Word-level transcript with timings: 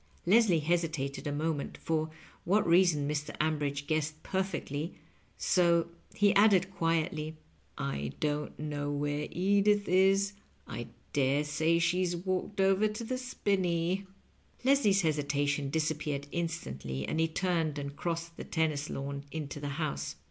Leslie 0.25 0.61
hesitated 0.61 1.27
a 1.27 1.31
moment, 1.31 1.77
for 1.77 2.09
what 2.43 2.65
reason 2.65 3.07
Mr. 3.07 3.37
Ambridge 3.39 3.85
guessed 3.85 4.23
perfectly, 4.23 4.95
so 5.37 5.89
he 6.15 6.33
added 6.33 6.73
quietly," 6.73 7.35
I 7.93 8.13
don't 8.19 8.57
know 8.57 8.89
where 8.89 9.27
Edith 9.29 9.87
is; 9.87 10.33
I 10.67 10.87
dare 11.13 11.43
say 11.43 11.77
she's 11.77 12.15
walked 12.15 12.59
over 12.59 12.87
to 12.87 13.03
the 13.03 13.19
spin 13.19 13.61
ney." 13.61 14.07
Leslie's 14.63 15.01
hesitation 15.01 15.69
disappeared 15.69 16.25
instantly, 16.31 17.07
and 17.07 17.19
he 17.19 17.27
turned 17.27 17.77
and 17.77 17.95
crossed 17.95 18.37
the 18.37 18.43
tennis 18.43 18.89
lawn 18.89 19.25
into 19.31 19.59
the 19.59 19.69
house. 19.77 20.15